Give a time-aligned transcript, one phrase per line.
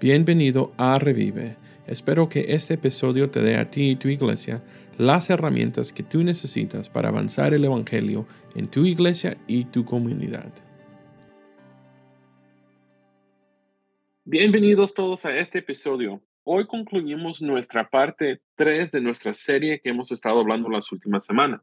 [0.00, 1.56] Bienvenido a Revive.
[1.88, 4.62] Espero que este episodio te dé a ti y tu iglesia
[4.96, 8.24] las herramientas que tú necesitas para avanzar el Evangelio
[8.54, 10.52] en tu iglesia y tu comunidad.
[14.24, 16.22] Bienvenidos todos a este episodio.
[16.44, 21.62] Hoy concluimos nuestra parte 3 de nuestra serie que hemos estado hablando las últimas semanas.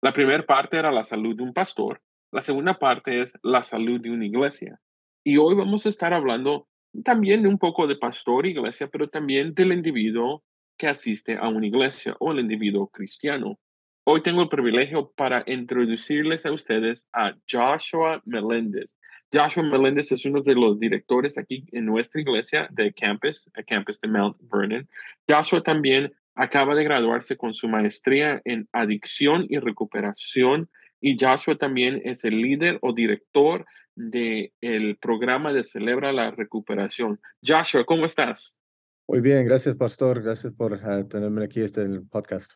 [0.00, 2.00] La primera parte era la salud de un pastor,
[2.32, 4.80] la segunda parte es la salud de una iglesia.
[5.22, 6.68] Y hoy vamos a estar hablando
[7.04, 10.42] también un poco de pastor, iglesia, pero también del individuo
[10.76, 13.58] que asiste a una iglesia o el individuo cristiano.
[14.04, 18.94] Hoy tengo el privilegio para introducirles a ustedes a Joshua Meléndez.
[19.32, 24.00] Joshua Meléndez es uno de los directores aquí en nuestra iglesia de campus, el campus
[24.00, 24.88] de Mount Vernon.
[25.28, 30.70] Joshua también acaba de graduarse con su maestría en adicción y recuperación
[31.00, 37.18] y Joshua también es el líder o director del el programa de Celebra la Recuperación.
[37.44, 38.60] Joshua, ¿cómo estás?
[39.08, 40.22] Muy bien, gracias, Pastor.
[40.22, 42.52] Gracias por uh, tenerme aquí este en el podcast.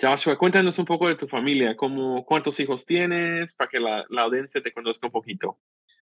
[0.00, 4.22] Joshua, cuéntanos un poco de tu familia, cómo, cuántos hijos tienes, para que la, la
[4.22, 5.58] audiencia te conozca un poquito.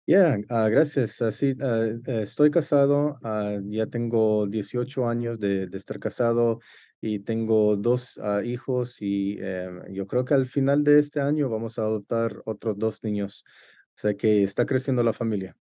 [0.06, 1.20] Yeah, uh, gracias.
[1.20, 3.18] Así, uh, estoy casado,
[3.64, 6.60] ya tengo 18 años de, de, estar casado
[7.00, 11.78] y tengo dos hijos y em, yo creo que al final de este año vamos
[11.78, 13.44] a adoptar otros dos niños.
[13.98, 15.56] O sea que está creciendo la familia.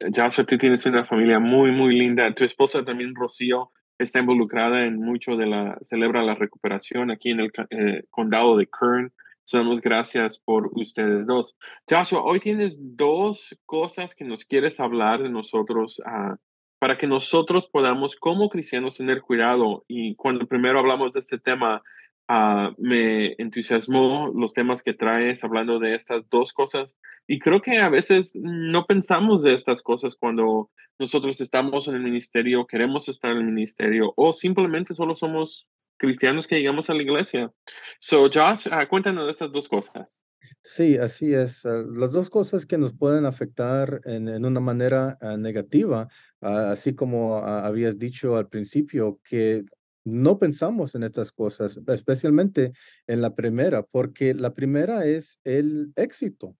[0.00, 2.32] Joshua, tú tienes una familia muy, muy linda.
[2.32, 7.40] Tu esposa también, Rocío, está involucrada en mucho de la, celebra la recuperación aquí en
[7.40, 9.12] el eh, condado de Kern.
[9.52, 11.54] Damos gracias por ustedes dos.
[11.86, 16.34] Joshua, hoy tienes dos cosas que nos quieres hablar de nosotros uh,
[16.78, 19.84] para que nosotros podamos como cristianos tener cuidado.
[19.86, 21.82] Y cuando primero hablamos de este tema,
[22.30, 26.98] Uh, me entusiasmó los temas que traes hablando de estas dos cosas.
[27.26, 32.02] Y creo que a veces no pensamos de estas cosas cuando nosotros estamos en el
[32.02, 37.02] ministerio, queremos estar en el ministerio o simplemente solo somos cristianos que llegamos a la
[37.02, 37.50] iglesia.
[37.98, 40.22] So, Josh, uh, cuéntanos de estas dos cosas.
[40.62, 41.64] Sí, así es.
[41.64, 46.08] Uh, las dos cosas que nos pueden afectar en una manera negativa,
[46.42, 49.64] así como habías dicho al principio, que
[50.08, 52.72] no pensamos en estas cosas, especialmente
[53.06, 56.56] en la primera, porque la primera es el éxito.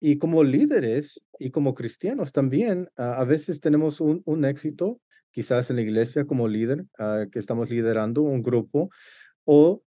[0.00, 5.82] Y como líderes y como cristianos también, a veces tenemos un, éxito, quizás en la
[5.82, 8.90] iglesia como líder, uh, que estamos liderando un grupo,
[9.44, 9.82] o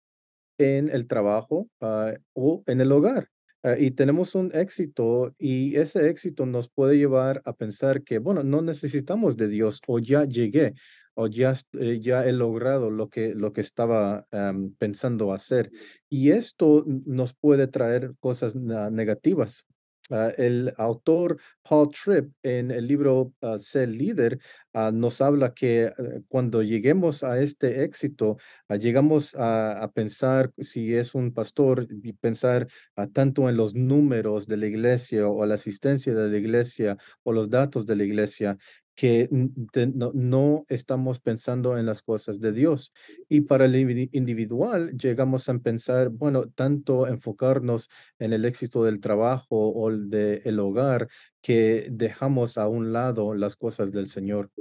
[0.57, 3.29] en el trabajo uh, o en el hogar.
[3.63, 8.43] Uh, y tenemos un éxito y ese éxito nos puede llevar a pensar que, bueno,
[8.43, 10.73] no necesitamos de Dios o ya llegué
[11.13, 15.71] o ya, eh, ya he logrado lo que, lo que estaba um, pensando hacer.
[16.09, 19.65] Y esto nos puede traer cosas negativas.
[20.11, 24.39] Uh, el autor Paul Tripp en el libro uh, Ser líder
[24.73, 25.89] uh, nos habla que
[26.27, 32.67] cuando lleguemos a este éxito, llegamos a, a, pensar si es un pastor y pensar
[33.13, 37.49] tanto en los números de la iglesia o la asistencia de la iglesia o los
[37.49, 38.57] datos de la iglesia
[38.95, 42.93] que no, estamos pensando en las cosas de Dios.
[43.29, 43.75] Y para el
[44.11, 51.07] individual llegamos a pensar, bueno, tanto enfocarnos en el éxito del trabajo o el hogar
[51.41, 54.51] que dejamos a un lado las cosas del Señor.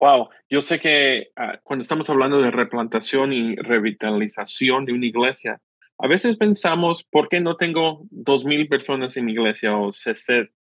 [0.00, 0.28] Wow, mm.
[0.50, 5.60] yo sé que uh, cuando estamos hablando de replantación y revitalización de una iglesia,
[5.98, 9.90] a veces pensamos, ¿por qué no tengo dos mil personas en mi iglesia o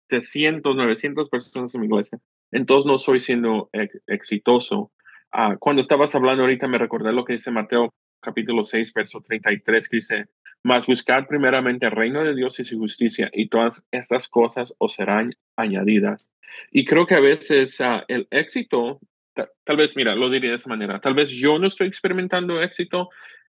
[0.09, 2.19] 700, 900 personas en mi iglesia.
[2.51, 3.69] Entonces no soy siendo
[4.07, 4.91] exitoso.
[5.33, 7.93] Uh, cuando estabas hablando ahorita me recordé lo que dice Mateo
[8.23, 10.25] capítulo 6, verso 33, que dice,
[10.63, 14.93] mas buscad primeramente el reino de Dios y su justicia, y todas estas cosas os
[14.93, 16.33] serán añadidas.
[16.71, 18.99] Y creo que a veces uh, el éxito,
[19.33, 23.09] tal vez, mira, lo diría de esa manera, tal vez yo no estoy experimentando éxito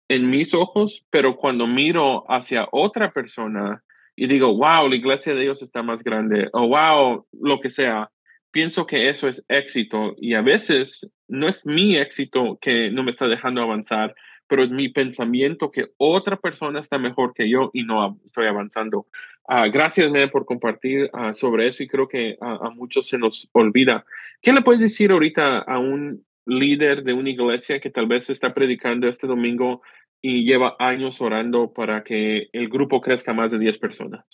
[0.08, 3.84] en mis ojos, pero cuando miro hacia otra persona,
[4.16, 8.12] y digo, wow, la iglesia de Dios está más grande, o wow, lo que sea,
[8.52, 13.12] pienso que eso es éxito y a veces no es mi éxito que no me
[13.12, 14.16] está dejando avanzar,
[14.48, 19.08] pero es mi pensamiento que otra persona está mejor que yo y no estoy avanzando.
[19.50, 23.50] Uh, gracias, me por compartir uh, sobre eso y creo que a muchos se nos
[23.52, 24.06] olvida.
[24.42, 28.54] ¿Qué le puedes decir ahorita a un líder de una iglesia que tal vez está
[28.54, 29.82] predicando este domingo
[30.22, 34.26] y lleva años orando para que el grupo crezca más de 10 personas?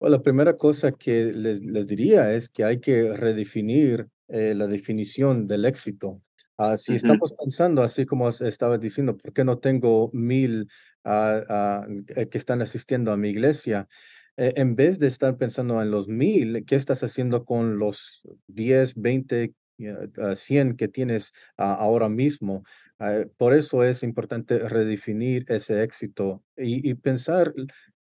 [0.00, 4.66] Bueno, la primera cosa que les, les diría es que hay que redefinir eh, la
[4.66, 6.20] definición del éxito.
[6.58, 6.96] Uh, si uh -huh.
[6.96, 10.68] estamos pensando, así como estaba diciendo, ¿por qué no tengo mil
[11.04, 13.88] uh, que están asistiendo a mi iglesia?
[14.36, 18.94] eh, en vez de estar pensando en los mil, ¿qué estás haciendo con los 10,
[18.96, 22.64] 20, eh, ah, 100 que tienes ahora mismo?
[23.04, 27.52] Ah, por eso es importante redefinir ese éxito y, y pensar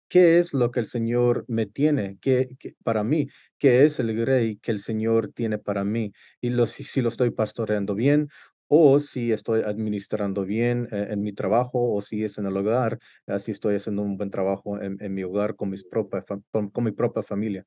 [0.08, 3.28] qué es lo que el Señor me tiene, qué, qué- para mí,
[3.58, 7.10] qué es el rey que el Señor tiene para mí y lo, si, si lo
[7.10, 8.28] estoy pastoreando bien
[8.68, 12.98] o si estoy administrando bien eh, en mi trabajo o si es en el hogar
[13.26, 16.70] Así estoy haciendo un buen trabajo en, en mi hogar con, mis propia fam- con,
[16.70, 17.66] con mi propia familia.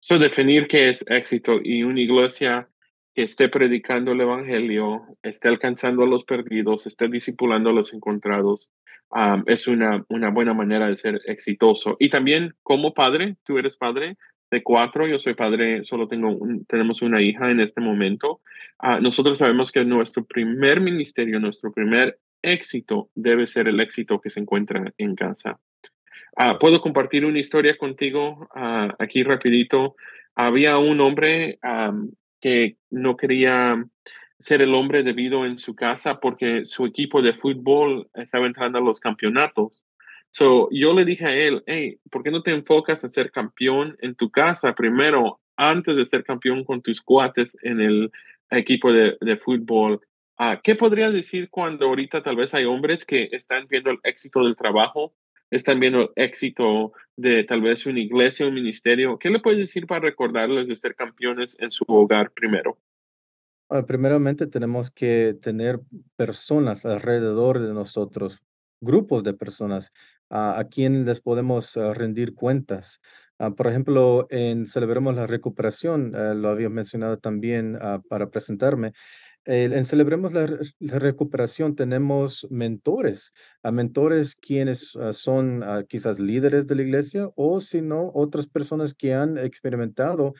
[0.00, 2.68] So, definir qué es éxito y una iglesia
[3.14, 8.70] que esté predicando el evangelio, esté alcanzando a los perdidos, esté discipulando a los encontrados,
[9.46, 11.96] es una, una buena manera de ser exitoso.
[11.98, 14.16] Y también como padre, tú eres padre
[14.50, 18.40] de cuatro, yo soy padre, solo tengo un- tenemos una hija en este momento.
[18.78, 24.30] Ah, nosotros sabemos que nuestro primer ministerio, nuestro primer éxito debe ser el éxito que
[24.30, 25.60] se encuentra en casa.
[26.36, 29.94] Ah, puedo compartir una historia contigo ah, aquí rapidito.
[30.34, 31.58] Había un hombre
[32.40, 33.84] que no quería
[34.40, 38.82] ser el hombre debido en su casa porque su equipo de fútbol estaba entrando a
[38.82, 39.82] los campeonatos.
[40.30, 43.96] So, yo le dije a él, hey, ¿por qué no te enfocas en ser campeón
[44.00, 48.10] en tu casa primero antes de ser campeón con tus cuates en el
[48.50, 50.00] equipo de, fútbol?
[50.38, 54.42] Ah, ¿Qué podrías decir cuando ahorita tal vez hay hombres que están viendo el éxito
[54.44, 55.12] del trabajo
[55.50, 59.18] es también el éxito de tal vez una iglesia, un ministerio.
[59.18, 62.78] ¿Qué le puedes decir para recordarles de ser campeones en su hogar primero?
[63.68, 65.80] Ah, primeramente tenemos que tener
[66.16, 68.40] personas alrededor de nosotros,
[68.80, 69.92] grupos de personas
[70.28, 73.00] a, a les podemos ah, rendir cuentas.
[73.42, 78.92] Ah, por ejemplo, en Celebremos la Recuperación, eh, lo había mencionado también ah, para presentarme,
[79.46, 80.46] en Celebremos la,
[80.80, 83.32] la Recuperación tenemos mentores,
[83.62, 89.14] a mentores quienes son quizás líderes de la iglesia o si no, otras personas que
[89.14, 90.34] han experimentado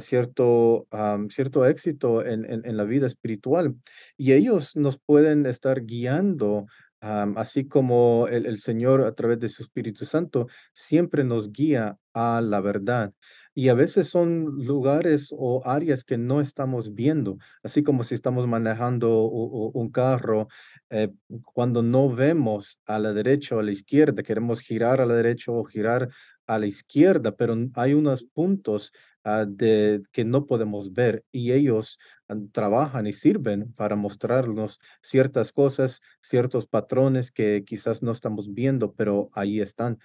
[0.00, 3.74] cierto, am, cierto éxito en, en, en la vida espiritual.
[4.18, 6.66] Y ellos nos pueden estar guiando,
[7.02, 12.40] así como el, el Señor a través de su Espíritu Santo siempre nos guía a
[12.40, 13.12] la verdad.
[13.54, 18.46] Y a veces son lugares o áreas que no estamos viendo, así como si estamos
[18.46, 20.48] manejando un carro,
[20.90, 21.10] eh,
[21.44, 25.52] cuando no vemos a la derecha o a la izquierda, queremos girar a la derecha
[25.52, 26.08] o girar
[26.54, 28.92] a la izquierda, pero hay unos puntos
[29.24, 35.52] ah, de que no podemos ver y ellos ah, trabajan y sirven para mostrarnos ciertas
[35.52, 39.98] cosas, ciertos patrones que quizás no estamos viendo, pero ahí están,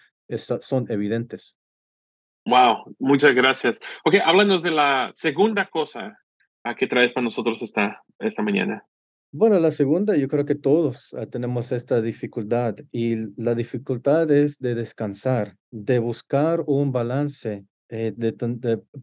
[0.61, 1.55] son evidentes.
[2.45, 3.79] Wow, muchas gracias.
[4.05, 6.17] Ok, háblanos de la segunda cosa
[6.63, 8.85] a que traes para nosotros esta, esta mañana.
[9.31, 14.57] Bueno, la segunda, yo creo que todos ah, tenemos esta dificultad y la dificultad es
[14.59, 18.15] de descansar, de buscar un balance, eh,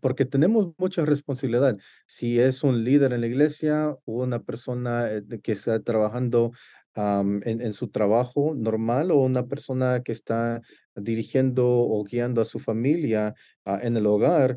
[0.01, 1.77] porque tenemos mucha responsabilidad.
[2.07, 6.53] Si es un líder en la iglesia una persona eh, que está trabajando
[6.95, 10.63] en, su trabajo normal o una persona que está
[10.95, 13.35] dirigiendo o guiando a su familia
[13.65, 14.57] ah, en el hogar,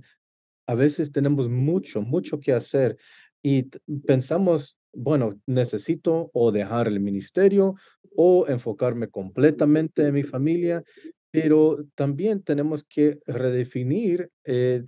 [0.68, 2.98] a veces tenemos mucho, mucho que hacer
[3.44, 3.64] y
[4.06, 7.76] pensamos, bueno, necesito o dejar el ministerio
[8.16, 10.84] o enfocarme completamente en mi familia,
[11.32, 14.84] pero también tenemos que redefinir, eh,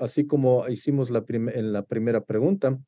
[0.00, 2.78] así como hicimos la en la primera pregunta,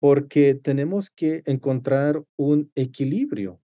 [0.00, 3.60] porque tenemos que encontrar un equilibrio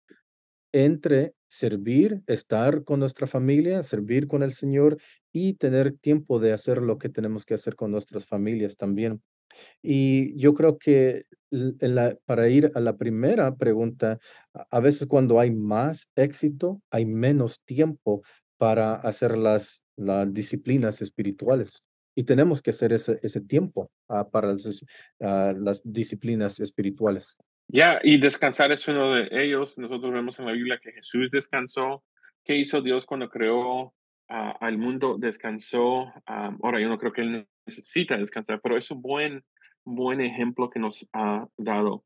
[0.73, 4.99] entre servir, estar con nuestra familia, servir con el Señor
[5.33, 9.23] y tener tiempo de hacer lo que tenemos que hacer con nuestras familias también.
[9.83, 11.27] Y yo creo que
[12.25, 14.19] para ir a la primera pregunta,
[14.71, 18.23] a veces cuando hay más éxito, hay menos tiempo
[18.57, 21.85] para hacer las, las disciplinas espirituales.
[22.15, 24.55] Y tenemos que hacer ese, ese tiempo ah, para
[25.21, 27.37] ah, las disciplinas espirituales.
[27.69, 29.79] Ya, y descansar es uno de ellos.
[29.79, 32.05] Nosotros vemos en la Biblia que Jesús descansó.
[32.45, 33.95] ¿Qué hizo Dios cuando creó
[34.33, 35.17] al mundo?
[35.19, 36.13] Descansó.
[36.27, 39.45] Ah, ahora, yo no creo que Él necesita descansar, pero es un buen,
[39.85, 42.05] buen ejemplo que nos ha dado.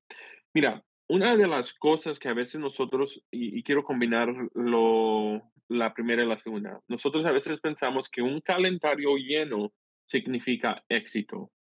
[0.54, 6.24] Mira, una de las cosas que a veces nosotros, y, quiero combinar lo, la primera
[6.24, 9.72] y la segunda, nosotros a veces pensamos que un calendario lleno
[10.04, 11.52] significa éxito.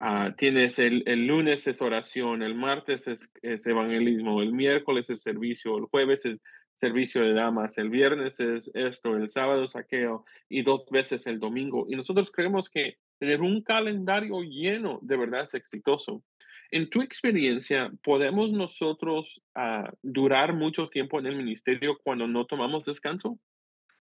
[0.00, 5.22] Ah, tienes el, el lunes es oración, el martes es, es evangelismo, el miércoles es
[5.22, 6.38] servicio, el jueves es
[6.74, 11.86] servicio de damas, el viernes es esto, el sábado saqueo y dos veces el domingo.
[11.88, 16.22] Y nosotros creemos que tener un calendario lleno de verdad es exitoso.
[16.70, 22.84] En tu experiencia, ¿podemos nosotros ah, durar mucho tiempo en el ministerio cuando no tomamos
[22.84, 23.38] descanso?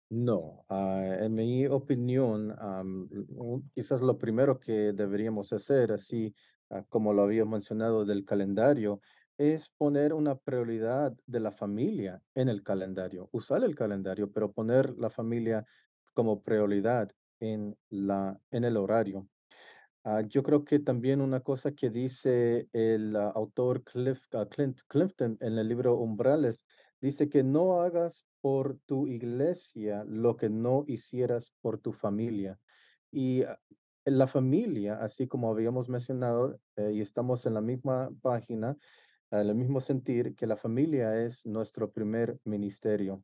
[0.09, 6.33] No, ah, en mi opinión, un- quizás lo primero que deberíamos hacer, así
[6.69, 9.01] ah, como lo había mencionado del calendario,
[9.37, 13.29] es poner una prioridad de la familia en el calendario.
[13.31, 15.65] Usar el calendario, pero poner la familia
[16.13, 19.27] como prioridad en la, en el horario.
[20.03, 25.37] Ah, yo creo que también una cosa que dice el autor Cliff, ah, Clint Clifton
[25.41, 26.63] en el libro Umbrales,
[27.01, 32.59] dice que no hagas por tu iglesia lo que no hicieras por tu familia.
[33.11, 33.59] Y ah,
[34.05, 38.77] la familia, así como habíamos mencionado, eh, y estamos en la misma página,
[39.31, 43.23] el mismo sentir, que la familia es nuestro primer ministerio.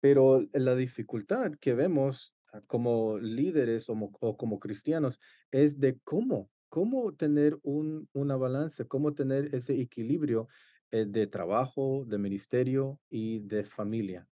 [0.00, 7.14] Pero la dificultad que vemos ah, como líderes o como cristianos es de cómo, cómo
[7.14, 10.48] tener un, una balance, cómo tener ese equilibrio
[10.90, 14.28] eh, de trabajo, de ministerio y de familia.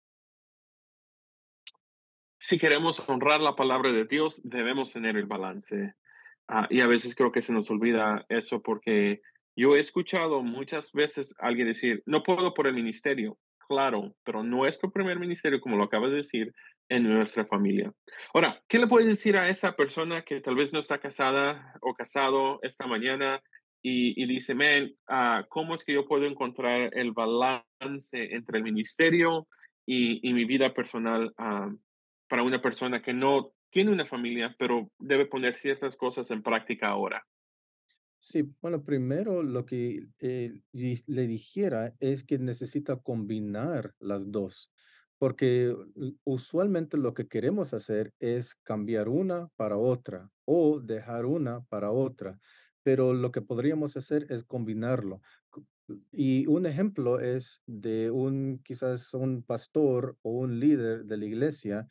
[2.40, 5.94] Si queremos honrar la palabra de Dios, debemos tener el balance.
[6.48, 9.22] Ah, y a veces creo que se nos olvida eso porque
[9.56, 13.38] yo he escuchado muchas veces a alguien decir, no puedo por el ministerio.
[13.68, 16.54] Claro, pero nuestro primer ministerio, como lo acabas de decir,
[16.90, 17.94] en nuestra familia.
[18.34, 21.94] Ahora, ¿qué le puedes decir a esa persona que tal vez no está casada o
[21.94, 23.40] casado esta mañana
[23.82, 28.64] y, y dice, man, ah, ¿cómo es que yo puedo encontrar el balance entre el
[28.64, 29.48] ministerio
[29.86, 31.74] y, y mi vida personal ah,
[32.28, 36.90] para una persona que no tiene una familia, pero debe poner ciertas cosas en práctica
[36.90, 37.26] ahora.
[38.24, 44.72] Sí, bueno, primero lo que eh, le dijera es que necesita combinar las dos,
[45.18, 45.76] porque
[46.24, 52.38] usualmente lo que queremos hacer es cambiar una para otra o dejar una para otra,
[52.84, 55.22] pero lo que podríamos hacer es combinarlo.
[55.50, 55.66] Co-
[56.12, 61.88] Y un ejemplo es de un, quizás un pastor o un líder de la iglesia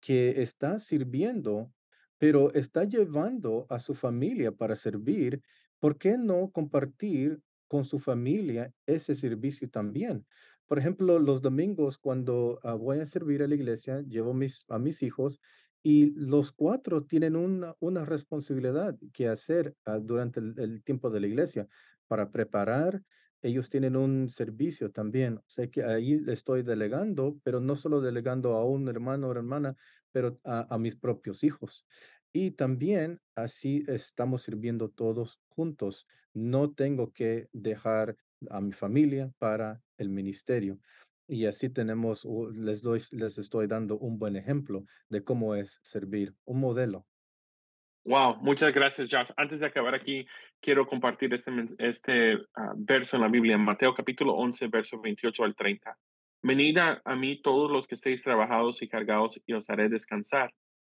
[0.00, 1.72] que está sirviendo,
[2.18, 5.42] pero está llevando a su familia para servir,
[5.80, 10.26] ¿por qué no compartir con su familia ese servicio también?
[10.66, 14.36] Por ejemplo, los domingos cuando ah, voy a servir a la iglesia, llevo
[14.68, 15.40] a mis hijos
[15.82, 21.26] y los cuatro tienen una, una responsabilidad que hacer ah, durante el, tiempo de la
[21.26, 21.66] iglesia
[22.06, 23.02] para preparar.
[23.40, 25.40] Ellos tienen un servicio también.
[25.46, 29.76] Sé que ahí estoy delegando, pero no solo delegando a un hermano o hermana,
[30.10, 31.86] pero a, a mis propios hijos.
[32.32, 36.06] Y también así estamos sirviendo todos juntos.
[36.34, 38.16] No tengo que dejar
[38.48, 40.78] a mi familia para el ministerio.
[41.26, 42.24] Y así tenemos,
[42.54, 47.06] les doy, les estoy dando un buen ejemplo de cómo es servir, un modelo.
[48.04, 49.32] Wow, muchas gracias, Josh.
[49.36, 50.24] Antes de acabar aquí,
[50.60, 55.44] quiero compartir este, este ah, verso en la Biblia, en Mateo capítulo 11, verso 28
[55.44, 55.98] al 30.
[56.40, 60.54] Venid a mí todos los que estéis trabajados y cargados, y os haré descansar.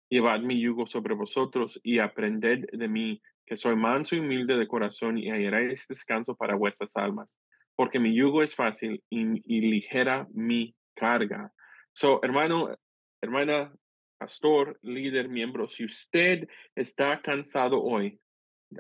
[0.10, 4.68] Llevad mi yugo sobre vosotros y aprended de mí, que soy manso y humilde de
[4.68, 7.38] corazón, y hallaréis descanso para vuestras almas,
[7.76, 11.52] porque mi yugo es fácil y, y ligera mi carga.
[11.94, 12.76] So, hermano,
[13.22, 13.74] hermana,
[14.18, 18.20] pastor, líder, miembro, si usted está cansado hoy,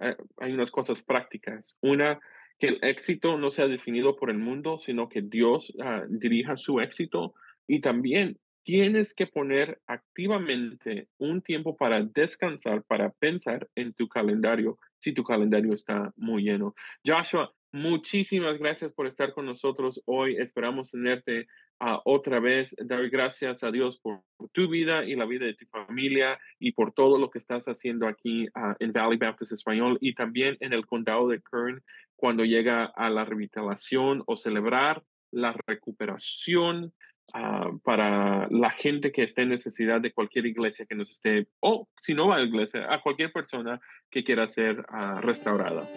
[0.01, 1.75] eh, hay unas cosas prácticas.
[1.81, 2.19] Una,
[2.57, 6.79] que el éxito no sea definido por el mundo, sino que Dios ah, dirija su
[6.79, 7.33] éxito.
[7.67, 14.79] Y también tienes que poner activamente un tiempo para descansar, para pensar en tu calendario,
[14.99, 16.73] si tu calendario está muy lleno.
[17.05, 20.37] Joshua, muchísimas gracias por estar con nosotros hoy.
[20.37, 21.47] Esperamos tenerte
[21.81, 22.73] ah, otra vez.
[22.79, 26.71] Dar gracias a Dios por, por tu vida y la vida de tu familia y
[26.71, 30.71] por todo lo que estás haciendo aquí ah, en Valley Baptist Español y también en
[30.71, 31.83] el condado de Kern
[32.15, 36.93] cuando llega a la revitalización o celebrar la recuperación
[37.33, 41.87] ah, para la gente que esté en necesidad de cualquier iglesia que nos esté, o
[41.99, 45.87] si no va a la iglesia, a cualquier persona que quiera ser ah, restaurada.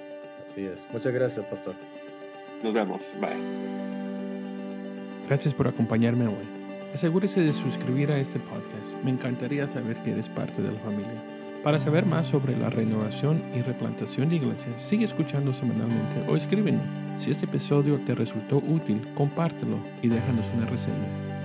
[0.47, 0.87] Así es.
[0.93, 1.75] Muchas gracias, pastor.
[2.63, 3.13] Nos vemos.
[3.21, 3.77] Bye.
[5.27, 6.47] Gracias por acompañarme hoy.
[6.95, 8.95] Asegúrese de suscribir a este podcast.
[9.05, 11.36] Me encantaría saber que eres parte de la familia.
[11.67, 16.85] Para saber más sobre la renovación y replantación de iglesias, sigue escuchando semanalmente o escríbenos.
[17.19, 21.36] Si este episodio te resultó útil, compártelo y déjanos una reseña.